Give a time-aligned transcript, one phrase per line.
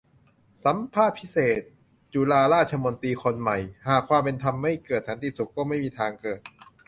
[0.63, 1.61] สัมภาษณ์พิเศษ
[2.13, 3.57] จุฬาราชมนตรีคนใหม่:
[3.87, 6.39] หากความเป็นธรรมไม่เกิด สันติสุขก็ไม่มีทางเกิด